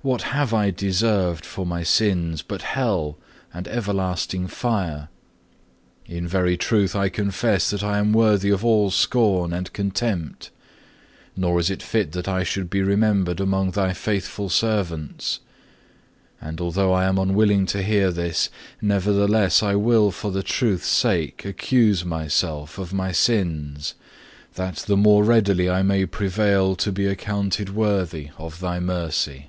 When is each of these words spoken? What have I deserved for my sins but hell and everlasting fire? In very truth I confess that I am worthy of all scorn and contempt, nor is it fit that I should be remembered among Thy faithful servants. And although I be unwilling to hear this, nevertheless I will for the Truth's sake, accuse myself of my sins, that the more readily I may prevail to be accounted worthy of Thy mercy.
What 0.00 0.22
have 0.22 0.52
I 0.52 0.70
deserved 0.72 1.46
for 1.46 1.64
my 1.64 1.84
sins 1.84 2.42
but 2.42 2.62
hell 2.62 3.18
and 3.54 3.68
everlasting 3.68 4.48
fire? 4.48 5.08
In 6.06 6.26
very 6.26 6.56
truth 6.56 6.96
I 6.96 7.08
confess 7.08 7.70
that 7.70 7.84
I 7.84 7.98
am 7.98 8.12
worthy 8.12 8.50
of 8.50 8.64
all 8.64 8.90
scorn 8.90 9.52
and 9.52 9.72
contempt, 9.72 10.50
nor 11.36 11.60
is 11.60 11.70
it 11.70 11.84
fit 11.84 12.10
that 12.12 12.26
I 12.26 12.42
should 12.42 12.68
be 12.68 12.82
remembered 12.82 13.38
among 13.38 13.72
Thy 13.72 13.92
faithful 13.92 14.48
servants. 14.48 15.38
And 16.40 16.60
although 16.60 16.92
I 16.92 17.08
be 17.12 17.20
unwilling 17.20 17.64
to 17.66 17.80
hear 17.80 18.10
this, 18.10 18.50
nevertheless 18.80 19.62
I 19.62 19.76
will 19.76 20.10
for 20.10 20.32
the 20.32 20.42
Truth's 20.42 20.88
sake, 20.88 21.44
accuse 21.44 22.04
myself 22.04 22.76
of 22.76 22.92
my 22.92 23.12
sins, 23.12 23.94
that 24.54 24.76
the 24.78 24.96
more 24.96 25.22
readily 25.22 25.70
I 25.70 25.82
may 25.82 26.06
prevail 26.06 26.74
to 26.76 26.90
be 26.90 27.06
accounted 27.06 27.72
worthy 27.72 28.30
of 28.36 28.58
Thy 28.58 28.80
mercy. 28.80 29.46